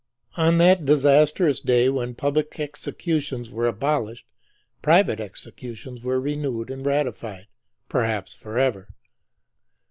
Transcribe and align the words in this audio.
On 0.35 0.57
that 0.57 0.83
disastrous 0.85 1.59
day 1.59 1.87
when 1.87 2.15
public 2.15 2.59
executions 2.59 3.51
were 3.51 3.67
abolished, 3.67 4.25
private 4.81 5.19
executions 5.19 6.01
were 6.01 6.19
renewed 6.19 6.71
and 6.71 6.83
ratified, 6.83 7.45
perhaps 7.87 8.33
forever. 8.33 8.89